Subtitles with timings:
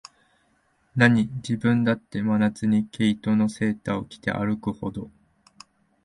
[0.95, 5.11] なに、自分だって、真夏に毛糸のセーターを着て歩くほど、